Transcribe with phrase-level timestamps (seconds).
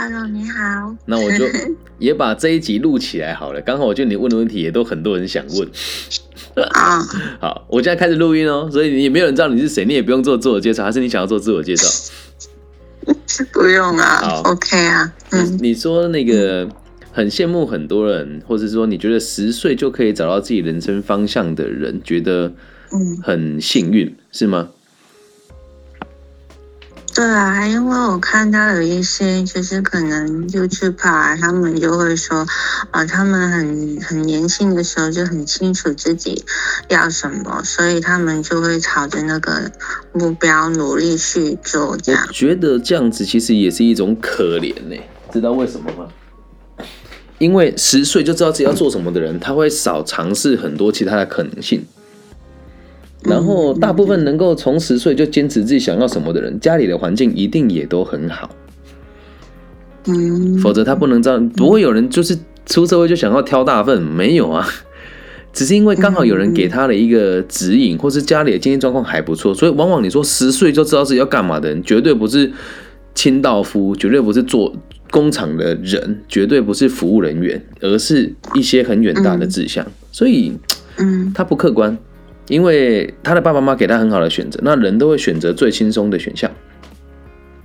[0.00, 0.94] Hello，你好。
[1.06, 1.44] 那我就
[1.98, 3.60] 也把这一集录起来好了。
[3.60, 5.68] 刚好我觉得你问的问题也都很多人想问。
[6.70, 7.02] 啊，
[7.42, 12.12] 好，我现在开始录音哦，所以你也没有人知道你是谁，你也不用做自我介绍，还是你想要做自我介绍？
[13.52, 16.68] 不用啊好，OK 啊，嗯，你说那个
[17.10, 22.52] 很羡慕很多人，或者说你觉得十岁就可以找到自己人生方向的人，觉得
[22.92, 24.68] 嗯很幸运，是吗？
[27.18, 32.46] 对啊，因为我看到有一些就是可能 YouTube 啊，他们就会说，
[32.92, 36.44] 啊，他们很很年轻的时候就很清楚自己
[36.88, 39.68] 要什么，所以他们就会朝着那个
[40.12, 42.24] 目标努力去做，这样。
[42.30, 44.96] 觉得这样子其实也是一种可怜呢、
[45.32, 46.86] 知道为什么吗？
[47.38, 51.84] 因为十岁就知道自己要做什么的人，他会少尝试很多其他的可能性。
[53.24, 58.50] 然后，大部分能够从十岁就坚持自己想要什么的人，家里的环境一定也都很好，
[60.06, 61.48] 嗯，否则他不能这样。
[61.50, 64.66] 不会有人就是出社会就想要挑大粪，没有啊。
[65.52, 72.52] 只是因为刚好有人给他了一个指引，或是家里的经济状况还不错，所以往往你说十岁就知道自己要干嘛的人，绝对不是
[73.14, 74.72] 清道夫，绝对不是做
[75.10, 79.84] 工厂的人，绝对不是服务人员，而是一些很远大的志向。
[80.12, 80.52] 所以
[80.98, 81.96] 嗯他不客观，
[82.48, 86.50] 因为他的爸爸妈妈给他很好的选择，那人都会选择最轻松的选项。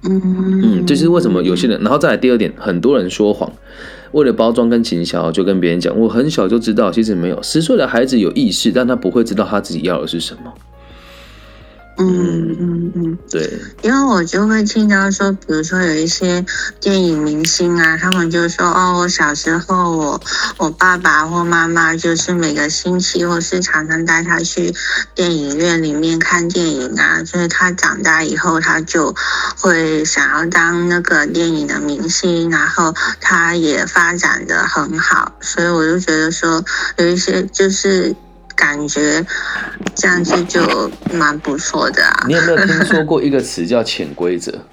[0.06, 0.22] 嗯
[0.62, 3.50] 嗯，这就是为什么有些人，然后再来第二点，很多人说谎，
[4.12, 10.54] 为了包装跟行销，就跟别人讲，我很小就知道，其实没有，十岁的孩子有意识，但他不会知道他自己要的是什么。
[11.98, 13.18] 嗯嗯嗯。
[13.30, 16.46] 对，因为我就会听到说，比如说有一些
[16.80, 20.22] 电影明星啊，他们就说哦，我小时候我
[20.58, 24.74] 我爸爸或妈妈就是每个星期或是常常带他去
[25.16, 29.16] 电影院里面看电影啊，所以他长大以后他就
[29.58, 36.64] 会想要当那个电影的明星，然后他也发展的很好，所以我就觉得说
[36.98, 38.16] 有一些就是。
[38.56, 39.26] 感觉
[39.96, 40.62] 这样子就
[41.14, 42.26] 蛮不错的啊。
[42.28, 44.52] 你有没有听说过一个词叫潜规则？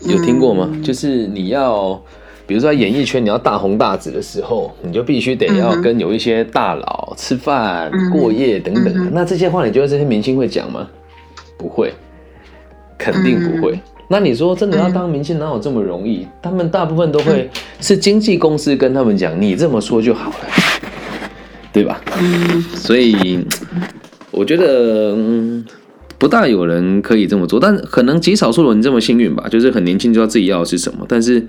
[0.00, 0.70] 有听过吗？
[0.82, 2.00] 就是你要，
[2.46, 8.92] 比如说在演艺圈，你要大红大紫的时候，你就必须得要跟有一些大佬吃饭、嗯过夜等等的。
[8.92, 10.88] 嗯那这些话，你觉得这些明星会讲吗？
[11.58, 11.92] 不会，
[12.96, 13.80] 肯定不会。
[14.06, 16.28] 那你说真的要当明星，哪有这么容易？
[16.40, 20.36] 他们大部分都会是经纪公司跟他们讲，你这么说就好了，
[21.78, 22.00] 对吧？
[22.20, 23.38] 嗯所以
[24.32, 25.64] 我觉得，嗯，
[26.18, 31.46] 不大有人可以这么做，但可能极少数人这么幸运吧，就是很年轻就知道自己要的是什么，但是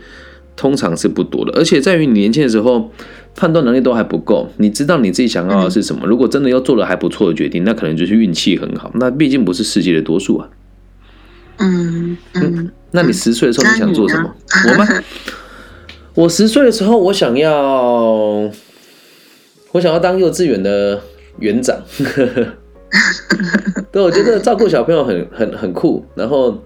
[0.55, 2.91] 通常是不多的，而且在于你年轻的时候
[3.35, 10.47] 判断能力都还不够，你知道你自己想要的是什么，如果真的要做了还不错的决定，那可能就是运气很好，那毕竟不是世界的多数啊。
[11.57, 14.31] 嗯嗯那你十岁的时候你想做什么？
[14.69, 14.87] 我吗？
[16.15, 18.49] 我十岁的时候，我想要，
[19.71, 20.99] 我想要当幼稚园的
[21.39, 21.77] 园长。
[23.91, 26.57] 对，我觉得照顾小朋友很很很酷，然后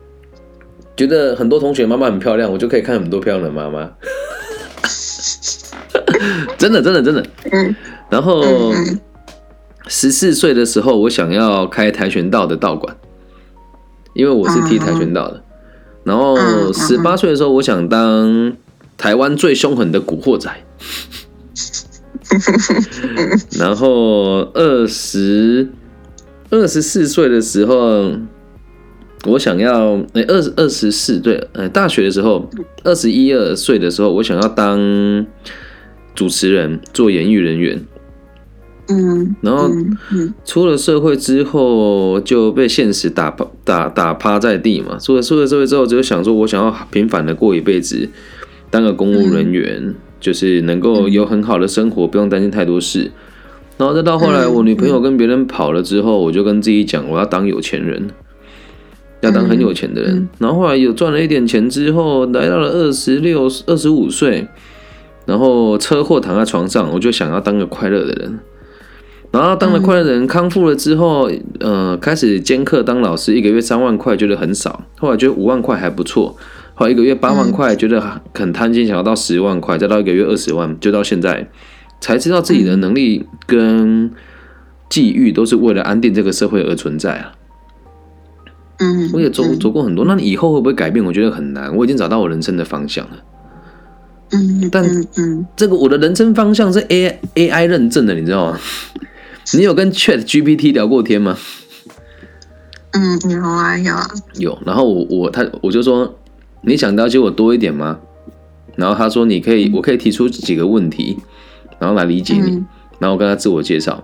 [0.96, 3.92] 觉得很多同学妈妈很漂亮，我就可以看很多漂亮的妈妈。
[6.58, 7.26] 真的，真的，真的。
[7.52, 7.76] 嗯
[8.10, 8.42] 然后
[8.74, 9.00] 嗯
[9.88, 12.96] 十四岁的时候，我想要开跆拳道的道馆，
[14.14, 15.44] 因为我是踢跆拳道的。
[16.04, 18.54] 然后嗯十八岁的时候，我想当
[18.98, 20.50] 台湾最凶狠的古惑仔。
[23.60, 25.70] 然后二十
[26.50, 28.12] 二十四岁的时候，
[29.26, 32.50] 我想要诶二二十四对，呃大学的时候，
[32.84, 35.26] 二十一二岁的时候，我想要当
[36.14, 37.82] 主持人，做演艺人员。
[38.90, 39.72] 嗯，然后
[40.44, 44.98] 出了社会之后就被现实打趴打打趴在地嘛。
[45.00, 48.10] 出了出了社会之后，只有想说我想要平凡的过一辈子，
[48.70, 53.12] 当个公务人员，就是能够有很好的生活，不用担心太多事。
[53.78, 58.10] 然后再到后来，嗯我女朋友跟别人跑了之后，我就跟自己讲，我要当有钱人，
[59.20, 60.16] 要当很有钱的人。
[60.16, 64.48] 嗯然后后来有赚了一点钱之后，来到了二十六、二十五岁，
[65.26, 68.40] 然后车祸躺在床上，我就想要当个快乐的人。
[69.32, 71.28] 然后当了快乐的人，康复了之后，
[71.60, 76.38] 呃，开始兼课当老师，一个月三万块觉得很少，后来觉得五万块还不错，
[76.76, 81.48] 后来一个月八万块觉得很贪心，想要到十万块，再到一个月二十万，就到现在
[82.02, 84.12] 才知道自己的能力跟
[84.90, 87.32] 际遇都是为了安定这个社会而存在啊。
[88.80, 91.06] 嗯，我也走走过很多，那你以后会不会改变？
[91.06, 93.18] 我觉得很难，我已经找到我人生的方向了。
[94.32, 98.60] 嗯，但嗯嗯这个我的人生方向是 A A I 认证的，你知道吗？
[99.54, 101.38] 你有跟 Chat GPT 聊过天吗？
[102.94, 106.20] 嗯，有啊有啊，有，然后我我他我就说，
[106.64, 108.00] 你想了解我多一点吗？
[108.76, 111.20] 然后他说你可以，我可以提出几个问题，
[111.80, 112.52] 然后来理解你。
[112.52, 112.66] 嗯
[113.00, 114.02] 然后我跟他自我介绍，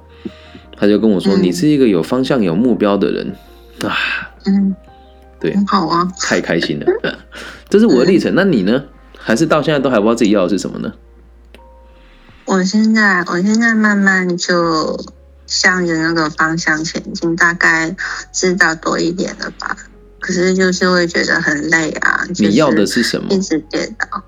[0.75, 3.33] 他就跟我说、嗯你是一个有方向、有目标的人
[3.85, 3.95] 啊，
[4.45, 4.75] 嗯，
[5.39, 6.11] 对，很好啊。
[6.19, 6.85] 太开心了。
[7.69, 8.33] 这是我的历程。
[8.35, 8.83] 那你呢？
[9.17, 10.91] 还是到现在都还不知道自己要的是什么呢？
[12.43, 14.99] 我现在我现在慢慢就
[15.45, 17.95] 向着那个方向前进，大概
[18.33, 19.77] 知道多一点了吧。
[20.19, 22.25] 可是就是会觉得很累啊。
[22.27, 23.39] 就是、你要的是什么一？
[23.39, 24.23] 直跌倒，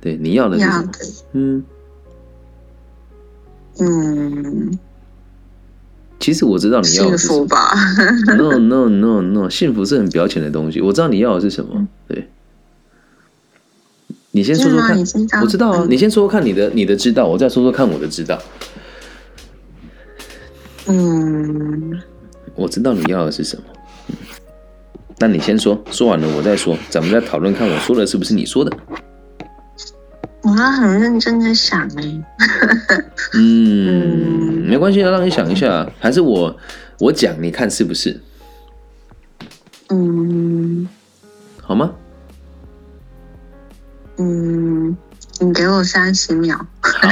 [0.00, 0.90] 对，你要的是什么？
[1.32, 1.64] 嗯，
[3.78, 4.78] 嗯，
[6.18, 7.38] 其实我知道你要幸的是什么。
[7.40, 7.74] 福吧。
[8.36, 10.80] No no no no，幸福是很表浅的东西。
[10.80, 11.86] 我知道你要的是什么。
[12.06, 12.28] 对，
[14.32, 15.04] 你先说说看。
[15.04, 18.38] 知我知道啊，嗯你先说说看你的你的知道，我再说说看我的知道。
[20.86, 22.02] 嗯，
[22.54, 23.62] 我知道你要的是什么。
[25.20, 28.74] 嗯那你先说，说完了我再说，咱们再讨论看我说的是不是你说的。
[30.42, 32.24] 我要很认真的想哎。
[33.36, 36.56] 嗯，没关系啊，让你想一下，还是我
[36.98, 38.18] 我讲，你看是不是
[39.90, 40.88] 嗯
[41.60, 41.92] 好吗？
[44.16, 44.96] 嗯，
[45.38, 46.56] 你给我三十秒。
[46.80, 47.10] 好，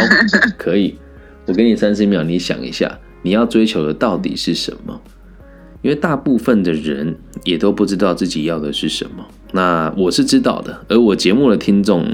[0.57, 0.99] 可以，
[1.45, 4.99] 我给你三十秒，你想一下，你要追求的到底是什么？
[5.83, 9.25] 因为大部分的人也都不知道自己要的是什么。
[9.53, 12.07] 那我是知道的，而我节目的听众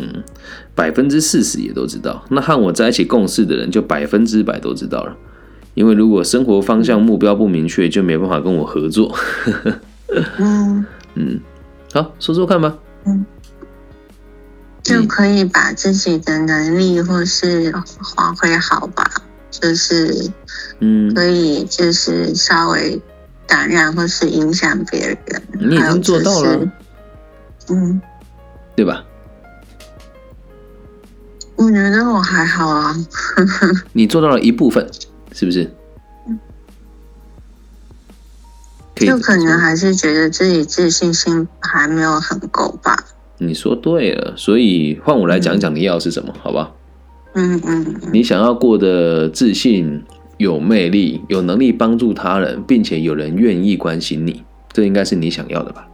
[0.75, 2.25] 百分之四十也都知道。
[2.31, 5.17] 那和我在一起共事的人就百分之百都知道了。
[5.75, 9.13] 因为如果生活方向目标不明确，就没办法跟我合作。
[10.39, 11.41] 嗯， 嗯，
[11.93, 12.79] 好，说说看吧。
[13.07, 13.25] 嗯
[14.85, 17.73] 就可以把自己的能力或是
[18.15, 19.03] 发挥好吧，
[19.51, 20.31] 就是
[20.81, 23.01] 嗯，可以就是稍微
[23.47, 25.19] 感染或是影响别人。
[25.61, 26.61] 你已经做到了
[27.69, 28.01] 嗯，
[28.77, 29.05] 对吧？
[31.57, 32.95] 我觉得我还好啊。
[33.93, 34.87] 你做到了一部分，
[35.33, 35.71] 是不是？
[38.97, 42.97] 可以就可能还是觉得自己自信心还没有很够吧。
[43.39, 46.71] 你说对了，所以换我来讲讲你要是什么，好吧？
[47.35, 50.05] 嗯嗯嗯你想要过的自信、
[50.37, 54.43] 有魅力、有能力帮助他人，并且有人愿意关心你，
[54.73, 55.89] 这应该是你想要的吧？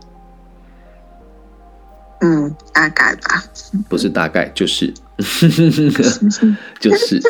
[2.23, 3.43] 嗯，大概吧。
[3.89, 4.93] 不是大概就是，
[6.79, 7.21] 就是，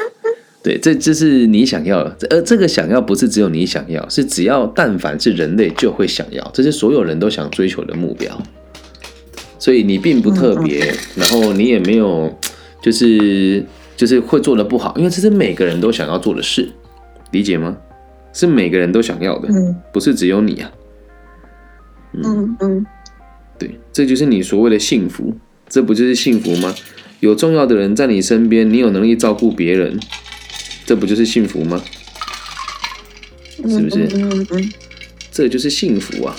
[0.63, 8.41] 对，这这是你想要的，而这个想要不是只有你想要，是只要但凡是人类就会想要，这是所有人都想追求的目标。
[9.59, 12.35] 所以你并不特别，然后你也没有
[12.81, 13.65] 就是
[13.95, 16.69] 就是会做的不好，因为这是每个人都想要做的事，
[17.33, 17.77] 理解吗？
[18.33, 20.71] 是每个人都想要的，嗯不是只有你啊。
[22.13, 22.87] 嗯嗯
[23.59, 25.37] 对，这就是你所谓的幸福，
[25.69, 26.75] 这不就是幸福吗？
[27.21, 29.99] 有重要的人在你身边，你有能力照顾别人，
[30.87, 31.83] 这不就是幸福吗？
[33.63, 34.73] 嗯，是不是嗯嗯嗯
[35.31, 36.37] 这就是幸福啊！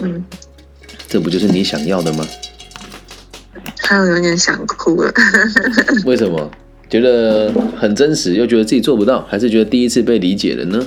[0.00, 0.24] 嗯，
[1.06, 2.26] 这不就是你想要的吗？
[3.78, 5.12] 还有有点想哭了。
[6.04, 6.50] 为什么？
[6.92, 10.86] 觉得很真实，又觉得自己做不到，还是觉得第一次被理解了呢？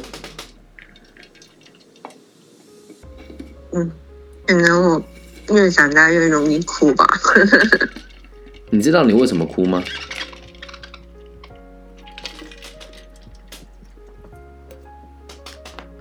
[3.72, 3.92] 嗯，
[4.46, 5.04] 可能我
[5.56, 7.08] 越长大越容易哭吧。
[8.70, 9.84] 你知道你为什么哭吗？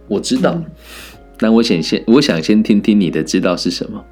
[0.06, 0.62] 我知道，
[1.38, 4.04] 但我想先，我想先听听你的知道是什么。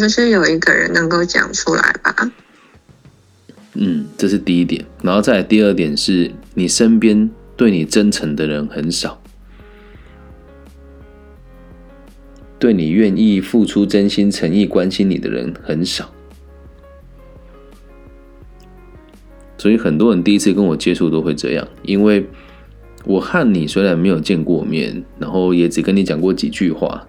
[0.00, 2.32] 就是有一个人能够讲出来吧。
[3.74, 9.22] 嗯，这是第一点，然后再来第二点是你身边对你真诚的人很少，
[12.58, 16.10] 对你愿意付出真心诚意关心你的人很少，
[19.56, 22.26] 所以很多人第一次跟我接触都会这样，因为
[23.04, 27.06] 我和你虽然没有见过面，然后也只跟你讲过几句话，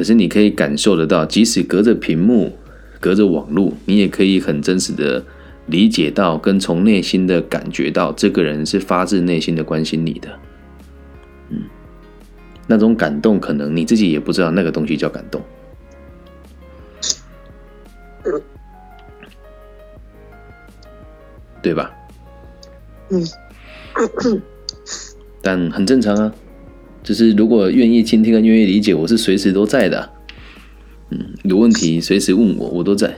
[0.00, 2.56] 可是你可以感受得到，即使隔着屏幕、
[3.00, 5.22] 隔着网络，你也可以很真实的
[5.66, 10.30] 理解到，跟从内心的感觉到，这个人是发自内心的关心你的。
[11.50, 11.64] 嗯，
[12.66, 15.42] 那种感动，可能你自己也不知道那个东西叫感动。
[21.60, 21.92] 对吧？
[23.10, 23.22] 嗯
[25.42, 26.32] 但很正常啊，
[27.02, 30.10] 就是如果愿意倾听跟愿意理解，我是随时都在的啊、
[31.10, 33.14] 嗯，有问题随时问我，我都在。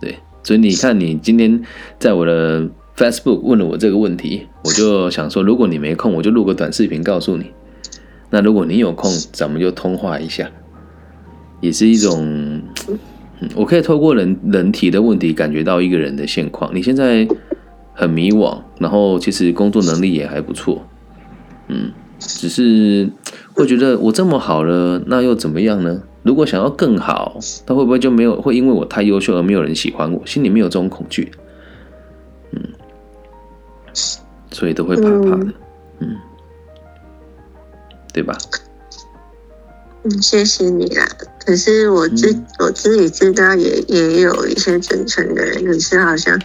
[0.00, 1.62] 对，所以你看，你今天
[1.98, 7.46] 在我的 Facebook 问了我这个问题，我就想说，如果你没空，我就录个短视频告诉你。
[8.30, 10.50] 那如果你有空，咱们就通话一下，
[11.60, 12.62] 也是一种，
[13.40, 16.74] 嗯我可以透过人人提的问题，感觉到一个人的现况。
[16.74, 17.26] 你现在
[17.92, 20.86] 很迷惘，然后其实工作能力也还不错，
[21.68, 21.92] 嗯，
[22.26, 23.08] 只是
[23.54, 26.02] 会觉得我这么好了，那又怎么样呢？
[26.22, 30.26] 如果想要更好，他会不会就没有会因为我太优秀而没有人喜欢我？
[30.26, 31.30] 心里面有这种恐惧，
[32.52, 32.60] 嗯，
[34.50, 35.52] 所以都会怕怕的，
[36.00, 36.16] 嗯，
[38.12, 38.36] 对吧？
[40.04, 41.06] 嗯，谢谢你啦。
[41.44, 46.40] 可是我自、嗯我自己知道也也有一些真诚的人，可是好像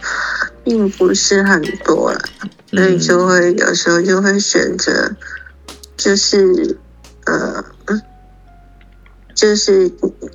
[0.62, 2.20] 并不是很多了，
[2.68, 5.16] 所以就会有时候就会选择，
[6.00, 6.78] 就是
[7.26, 8.00] 呃，嗯
[9.34, 9.90] 就是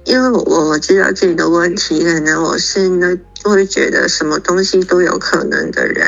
[0.05, 6.07] 因为我我知道自己的问题，可能我是那会觉得什么东西都有可能的人，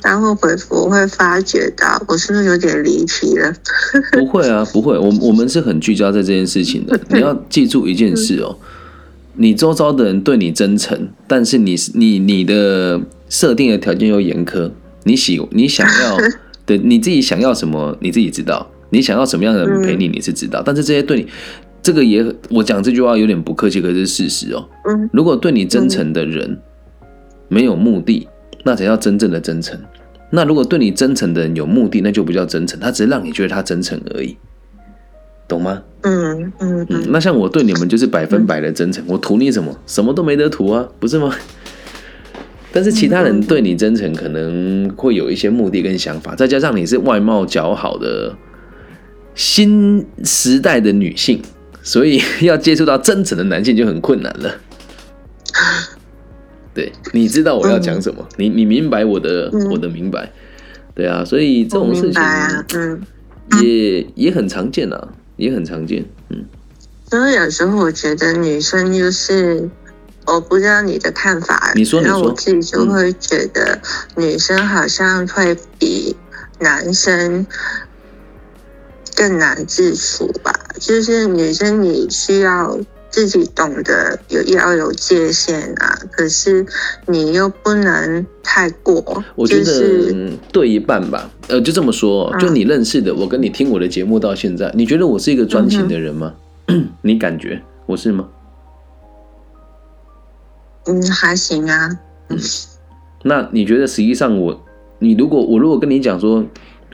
[0.00, 3.52] 但会回复我会发觉到我是不是有点离题了？
[4.12, 6.98] 不会啊，不会，我我们是很聚焦在这件事情的。
[7.08, 8.56] 你要记住一件事哦，
[9.34, 14.70] 你周遭的人对你真诚，但是你你你的设定的条件又严苛，
[15.04, 16.16] 你喜你想要
[16.66, 21.26] 的你自己想要什么，你自己知道，你想要什么样的人陪你，你是知道，但是这些对你。
[21.82, 24.68] 这个也，我讲这句话有点不客气，可是是事实哦。
[24.86, 26.60] 嗯如果对你真诚的人
[27.48, 28.28] 没有目的，
[28.64, 29.80] 那才叫真正的真诚。
[30.28, 34.36] 那如果对你真诚的人有目的，那就不叫真诚，他只是让你觉得他真诚而已，
[35.48, 35.82] 懂吗？
[36.02, 39.74] 嗯嗯嗯嗯，，那像我对你们就是百分百的真诚，我图你什么？
[39.86, 41.34] 什么都没得图啊，不是吗？
[42.72, 48.36] 但是其他人对你真诚，可能会有一些目的跟想法，再加上你是外貌姣好的
[49.34, 51.42] 新时代的女性，
[51.82, 54.54] 所以 要接触到真诚的男性就很困难了。
[56.72, 60.30] 对，你知道我要讲什么，你你明白我的嗯我的明白，
[60.94, 63.02] 对啊，所以这种事情啊，嗯。
[63.60, 66.44] 也也很常见啊，也很常见，嗯。
[67.10, 69.68] 所以有时候我觉得女生就是，
[70.26, 73.80] 我不知道你的看法，你说你说然后我自己就会觉得
[74.16, 76.14] 女生好像会比
[76.60, 77.44] 男生
[79.20, 80.50] 更难自处吧。
[80.80, 82.74] 就是女生你需要
[83.10, 86.64] 自己懂得有要有界限啊，可是
[87.06, 89.22] 你又不能太过。
[89.34, 96.32] 我觉得、就是嗯对一半吧，呃，就这么说，嗯就你认识的，我跟你听我的节目到现在，你觉得我是一个专情的人吗？
[97.02, 98.26] 你感觉我是吗？
[100.86, 101.90] 嗯还行啊，
[103.22, 104.64] 那你觉得实际上我，
[104.98, 106.42] 你如果我如果跟你讲说，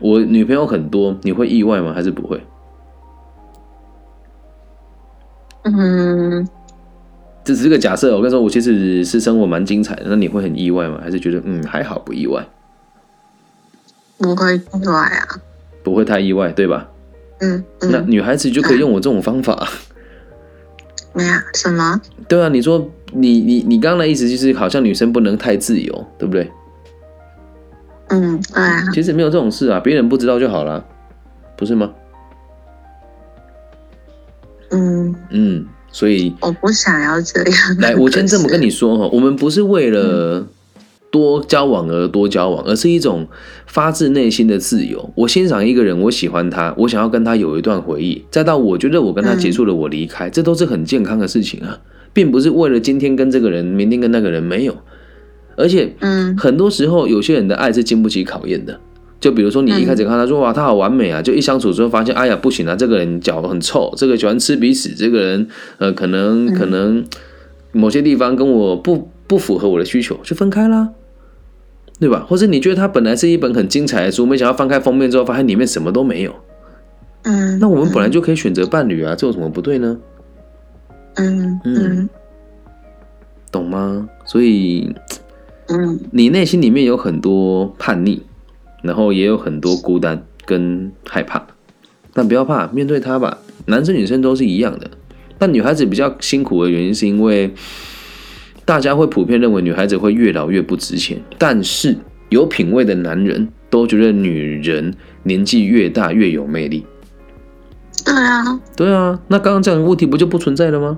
[0.01, 1.93] 我女朋友很多，你会意外吗？
[1.95, 2.43] 还是不会？
[5.65, 6.49] 嗯。
[7.45, 10.99] 这只是个假设，我跟你说，我其实是生活蛮精彩的，那你会很意外吗？
[11.01, 12.45] 还是觉得嗯还好不意外？
[14.19, 15.41] 不会意外啊，
[15.85, 16.89] 不会太意外，对吧？
[17.39, 19.69] 嗯嗯，那女孩子就可以用我这种方法。
[21.13, 26.51] 没有什么，对啊，你说你你你刚刚的意思就是好像女生不能太自由，对不对？
[28.09, 30.85] 嗯，对啊，其实没有这种事啊，别人不知道就好了，
[31.57, 31.93] 不是吗？
[34.71, 37.59] 嗯，嗯，所以我不想要这样。
[37.81, 40.47] 来，我先这么跟你，你说哈，我们不是为了
[41.11, 43.27] 多交往而多交往，而是一种
[43.67, 45.11] 发自内心的自由。
[45.15, 51.79] 我欣赏一个人，我喜欢他，我想要跟他有一段回忆，再到我觉得我跟他结束了，我离开，这都是很健康的事情啊，
[52.13, 54.77] 并不是为了今天跟这个人，明天跟那个人没有。
[55.57, 58.79] 而且嗯很多时候，有些人的爱是经不起考验的。
[59.19, 65.49] 就比如说，你一开始看他说哇，他好完美啊，就一相处之后发现，哎呀，不行啊，这个人脚很臭，这个喜欢吃鼻屎，这个人
[65.79, 67.03] 呃，可能可能
[67.73, 70.91] 某些地方跟我不不符合我的需求，就分开啦，
[71.99, 72.27] 对吧？
[72.29, 76.35] 或者你觉得他本来是一本很精彩的书，没想到翻开封面之后，发现里面什么都没有，
[77.23, 79.99] 嗯，那我们本来就可以选择伴侣啊，这有什么不对呢？
[81.15, 82.09] 嗯嗯
[83.51, 84.07] 懂吗？
[84.27, 84.95] 所以
[85.69, 88.23] 嗯你内心里面有很多叛逆，
[88.83, 91.45] 然后也有很多孤单跟害怕，
[92.13, 93.39] 但不要怕，面对它吧。
[93.67, 94.91] 男生女生都是一样的，
[95.39, 97.53] 但女孩子比较辛苦的原因是因为
[98.65, 101.97] 大家会普遍认为女孩子会越老越不值钱，但是
[102.29, 104.95] 有品味的男人都觉得女人
[105.25, 106.87] 年纪越大越有魅力。
[108.05, 110.97] 对啊，对啊，那刚刚这样的问题不就不存在了吗？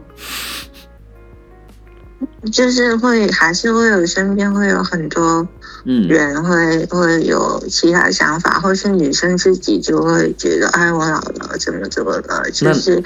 [2.53, 5.47] 就是会还是会有身边会有很多
[5.85, 12.51] 嗯，人会会有其他想法，或是女生自己就会觉得，哎，我老了，怎么怎么了？
[12.53, 13.03] 就是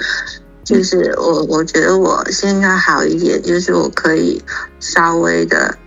[0.63, 4.41] 就是我我觉得我现在好一点，就是我可以
[4.79, 5.77] 稍微的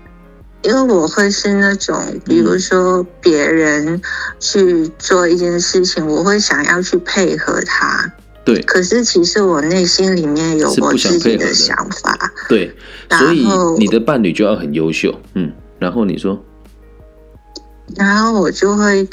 [0.62, 4.00] 因为我会是那种，比如说别人
[4.41, 8.12] 去做一件事情，我会想要去配合他。
[8.47, 12.33] 对，可是其实我内心里面有我自己的想法。
[12.49, 12.73] 对，
[13.11, 13.45] 所以
[13.76, 15.12] 你的伴侣就要很优秀。
[15.35, 16.41] 嗯，然后你说，
[17.97, 19.09] 然后我就会，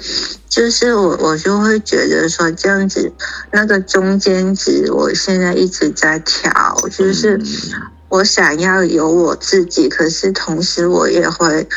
[0.48, 3.12] 就是我我就会觉得说这样子，
[3.52, 7.42] 那个中间值，我现在一直在调，就是
[8.10, 11.68] 我想要有我自己，可是同时我也会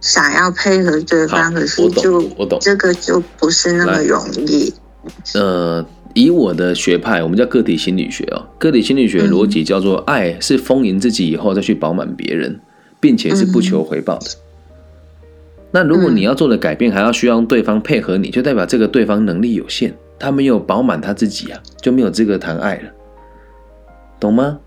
[0.00, 4.72] 想要配合对方，可是就我懂，这个就不是那么容易。
[5.34, 5.84] 呃。
[6.14, 8.46] 以我的学派，我们叫个体心理学哦。
[8.58, 12.60] 个体心理学逻辑叫做：爱是丰盈自己以后再去饱满别人，
[13.00, 14.26] 并且是不求回报的。
[15.72, 22.90] 那如果你要做的改变还要需要对方配合你，就代表这个对方能力有限，他没有饱满他自己啊，就没有资格谈爱了，
[24.20, 24.58] 懂吗？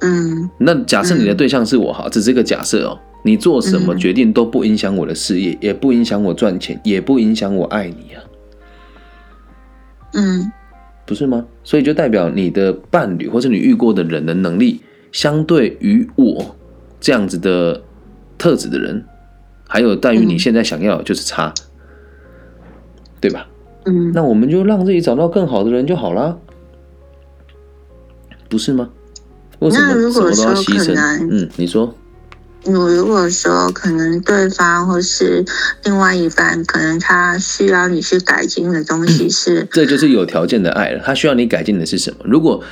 [0.00, 0.48] 嗯。
[0.58, 2.98] 那假设你的对象是我哈，只是个假设哦。
[3.24, 8.22] 你做什么决定都不影响我的事业，也不影响我赚钱，也不影响我爱你啊。
[10.16, 10.50] 嗯，
[11.06, 11.46] 不是吗？
[11.62, 14.80] 所以就代表你的伴侣或者你遇过的人的能力，
[15.12, 16.56] 相对于我
[16.98, 17.82] 这样子的
[18.36, 19.04] 特质的人，
[19.68, 21.52] 还有在于你现在想要就是差，
[23.20, 23.46] 对吧？
[23.84, 26.38] 嗯，那我们就让自己找到更好的人就好了，
[28.48, 28.90] 不是吗？
[29.58, 31.28] 为什么什么都要牺牲？
[31.30, 31.94] 嗯，你说。
[32.74, 35.44] 我如果说可能对方或是
[35.84, 41.02] 另外一半，可能他需要你去改进的东西是，这就是有条件的爱了。
[41.04, 42.18] 他需要你改进的是什么？
[42.24, 42.62] 如果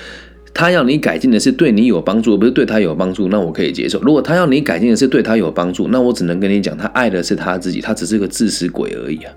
[0.52, 4.00] 他要你改进的是对你有帮助，不是对他有帮助，那我可以接受。
[4.02, 9.32] 如果他要你改进的是对他有帮助，那我只能跟你讲，他爱的是他自己，他只是个自私鬼而已啊。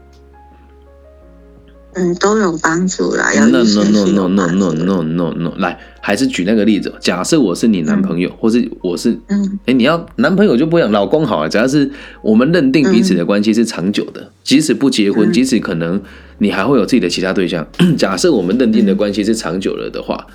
[1.97, 3.31] 嗯，都有帮助啦。
[3.33, 6.93] No no no no no no no no no，来，还是举那个例子。
[6.99, 11.49] 假设我是你男朋友，或是我是，嗯，哎，你要男朋友就不一样老公好啊。
[11.49, 11.89] 只要是
[12.21, 15.99] 我们认定彼此的关系是长久的，即使不结婚，即使可能
[16.37, 17.67] 你还会有自己的其他对象。
[17.97, 20.27] 假设我们认定的关系是长久了的话，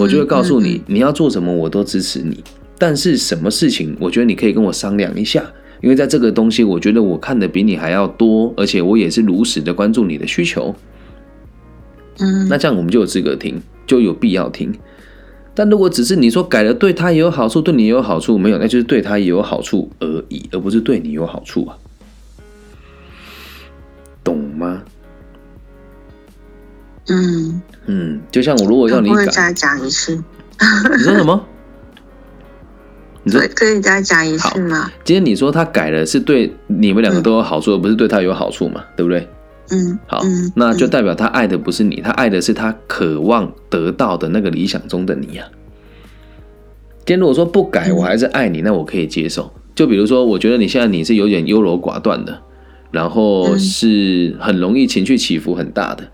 [0.00, 2.42] 我就会告诉你，你要做什么我都支持你。
[2.76, 5.44] 但是什么事情，我觉得你可以跟我商量一下，
[5.80, 10.74] 因为在这个东西，我觉得我看的比你还要多，而且我也是如实的关注你的需求。
[12.18, 14.72] 嗯，那这样我们就有资格听，就有必要听。
[15.54, 21.76] 但如果只是你说改了对他也有好处，对你也有好处，没有，那就是对他也有好处而已，而不是对你有好处啊，
[24.24, 24.82] 懂吗？
[27.08, 30.16] 嗯嗯，就像我如果要你改，再讲一次。
[30.96, 31.44] 你说什么？
[33.22, 34.90] 你说可以再讲一次吗？
[35.04, 38.82] 今天你说他改了是对你们两个都有好处，而不是对他有好处嘛？
[38.96, 39.28] 对不对？
[39.70, 40.22] 嗯，好，
[40.54, 45.44] 那就代表他爱的不是你，他爱的是他渴望得到的那个理想中的你呀。
[47.06, 49.52] 今天如果说不改，我还是爱你，那我可以接受。
[49.74, 52.40] 就比如说，我觉得你现在你是有点优柔寡断的，
[52.90, 56.04] 然后是很容易情绪起伏很大的，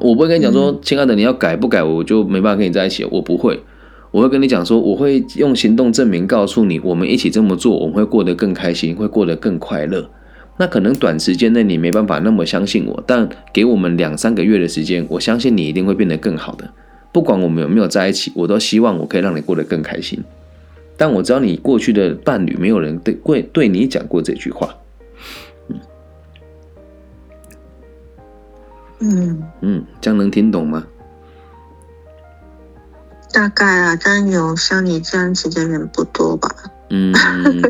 [0.00, 3.04] 我不会跟你讲说，亲爱的，你要改不改，我就没办法跟你在一起。
[3.10, 3.62] 我不会，
[4.10, 10.10] 我会跟你讲说，我会用行动证明告诉你，我们一起这么做，我们会过得更开心，会过得更快乐。
[10.58, 16.70] 那可能短时间内你没办法那么相信我，但给我们两三个月的时间，我相信你一定会变得更好的。
[17.12, 20.22] 不管我们有没有在一起，我都希望我可以让你过得更开心。
[20.96, 24.74] 但我知道你过去的伴侣没有人对会对你讲过这句话。
[25.68, 25.80] 嗯
[29.00, 30.86] 嗯嗯，这样能听懂吗？
[33.32, 36.48] 大概啊，但有像你这样子的人不多吧？
[36.88, 37.12] 嗯，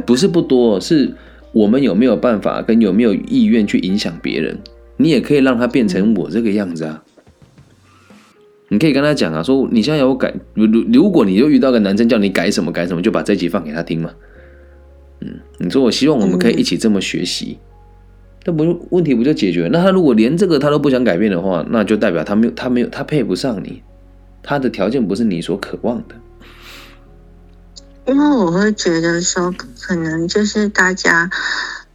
[0.06, 1.12] 不是不多，是。
[1.56, 4.58] 我们有没有办法跟有没有意愿去影响别人？
[4.98, 7.02] 你也可以让他变成我这个样子啊！
[8.68, 14.10] 你可以跟他讲啊，说你现在有改，如如如果你又遇到个男生叫你改什么改什么，就把这集放给他听嘛。
[15.20, 17.56] 嗯，你说我希望我们可以一起这么学习，
[18.44, 19.70] 那不问题不就解决？
[19.72, 23.80] 那他如果连这个他都不想改变的话，那就代表他没有他没有他配不上你，
[24.42, 26.14] 他的条件不是你所渴望的。
[28.06, 31.28] 因为我会觉得说，可能就是大家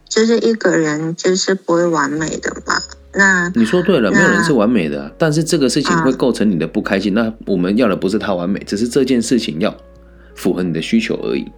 [0.08, 2.74] 就是一个人就是不会完美的嘛。
[3.14, 7.12] 那你说对了，没有人是完美的，但是这个事情会构成你的不开心。
[7.12, 9.74] 那我们要的不是他完美，只是这件事情要
[10.34, 11.50] 符合你的需求而已。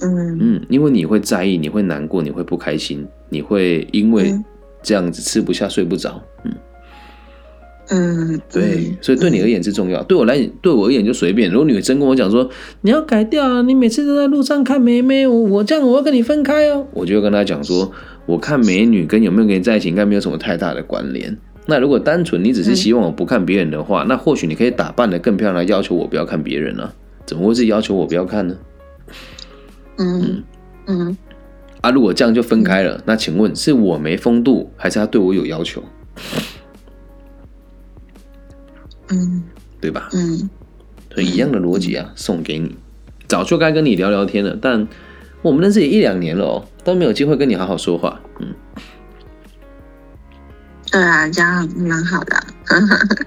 [0.00, 4.32] 嗯嗯，因为你会在意，你会难过，你会不开心，你会因为
[4.82, 6.22] 这样子吃不下、睡不着。
[6.44, 6.52] 嗯。
[7.90, 11.50] 嗯，对，所以对你而言是重要，对我来，对我而言就随便。
[11.50, 12.48] 如果女生跟我讲说
[12.82, 17.90] 你要改掉啊，你每次都在路上看妹妹，我我这样我要跟你分开哦，我就跟她讲说，
[18.26, 21.36] 我看美女跟有没有跟你在一起应该没有什么太大的关联。
[21.66, 26.90] 那如果单纯你只是希望我不看别人的话，那或许你可以打扮的更漂亮，要求我不要看别人呢？
[27.24, 28.56] 怎么会是要求我不要看呢？
[29.98, 30.42] 嗯
[30.86, 31.16] 嗯，
[31.80, 35.82] 啊，如果这样就分开了，那请问是我没风度，还是他对我有要求？
[39.10, 39.42] 嗯
[39.80, 40.08] 对吧？
[40.12, 40.48] 嗯
[41.14, 42.76] 所以一样的逻辑啊，送给你，
[43.26, 44.86] 早就该跟你聊聊天了，但
[45.42, 48.20] 我们认识也一两年了哦，都没有机会跟你好好说话。
[48.40, 48.54] 嗯，
[50.92, 52.36] 对啊，这样蛮好的。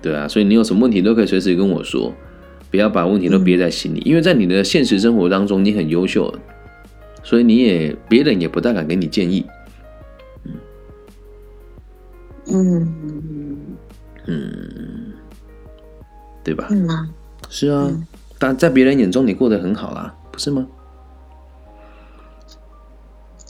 [0.00, 2.14] 对啊，所以你有什么问题都可以随时跟我说，
[2.70, 6.32] 不要把问题都憋在心里，因为在你的现实生活当中，你很优秀，
[7.22, 9.44] 所以你也别人也不大敢给你建议。
[12.50, 12.94] 嗯，
[14.26, 14.97] 嗯，
[16.48, 16.68] 对吧？
[17.50, 18.06] 是啊嗯，
[18.38, 20.66] 但在别人眼中你过得很好啦，不是吗？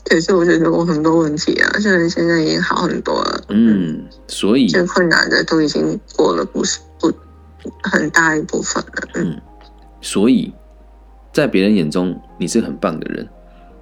[0.05, 7.13] 可是我觉得我很多问题啊，虽然现在已经好很多了，嗯，所以最困难的都已经过了不是不
[7.83, 9.09] 很大一部分了。
[9.15, 9.39] 嗯
[10.01, 10.53] 所以
[11.31, 13.27] 在别人眼中你是很棒的人，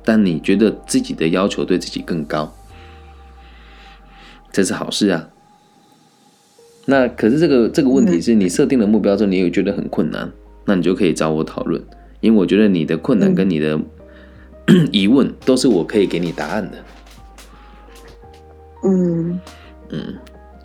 [0.04, 2.54] 但你觉得自己的要求对自己更高，
[4.52, 5.30] 这是好事啊。
[6.90, 10.32] 那可是这个这个问题是你设定了目标之后，你也觉得很困难，
[10.64, 11.84] 那你就可以找我讨论，
[12.22, 13.78] 因为我觉得你的困难跟你的、
[14.94, 16.78] 疑问都是我可以给你答案的，
[18.86, 19.38] 嗯
[19.90, 20.16] 嗯，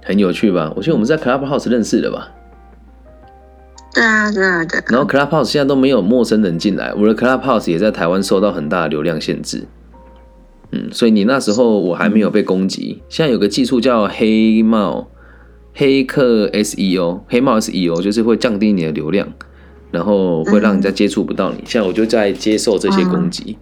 [0.05, 0.73] 很有趣吧？
[0.77, 2.29] 我觉得我们在 Clubhouse 认识的吧？
[3.93, 4.85] 对啊对啊对啊。
[4.91, 9.65] 然后 Clubhouse 现在都没有陌生人进来，我的 Clubhouse 也在台湾受到很大的流量限制。
[10.71, 13.03] 嗯，所以你那时候我还没有被攻击。
[13.09, 15.11] 现在有个技术叫黑帽
[15.75, 19.33] 黑客 SEO，黑帽 SEO 就是会降低你的流量，
[19.91, 21.63] 然后会让人家接触不到你。
[21.67, 23.57] 现在我就在接受这些攻击，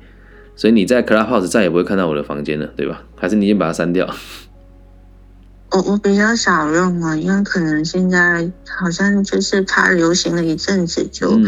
[0.56, 3.02] 所以你在 Clubhouse 再也不会看到我的房间了，对吧？
[3.16, 4.08] 还是你先把它删掉？
[5.72, 11.46] 我我比较少用啊，因为可能现在好像就是它流行了一阵子，就嗯，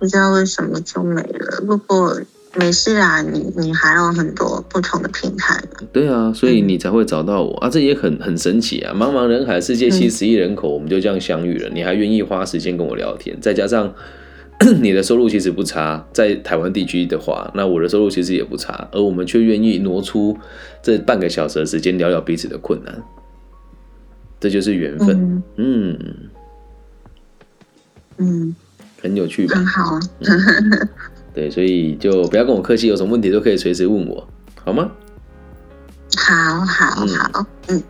[0.00, 1.62] 不知道为什么就没了。
[1.64, 2.20] 不过
[2.54, 5.86] 没事啊，你你还有很多不同的平台嘛。
[5.90, 8.92] 对啊，所以你才会找到我啊，这也很很神奇啊！
[8.94, 13.94] 茫茫人海，世界七十亿人口，我们就这样相遇了，你还愿意花时间跟我聊天，再加上
[14.82, 20.36] 你的收入其实不差，在台湾地区的话，那我的收入其实也不差，而我们却愿意挪出
[20.82, 23.02] 这半个小时的时间聊聊彼此的困难，
[24.38, 25.42] 这就是缘分。
[25.56, 26.14] 嗯嗯，
[28.18, 28.56] 嗯，
[29.00, 29.66] 很有趣吧很？
[29.66, 30.00] 好啊。
[31.34, 34.26] 对，所以就不要跟我客气，有什么问题都可以随时问我，
[34.64, 34.90] 好吗？
[36.16, 37.82] 好好嗯好，嗯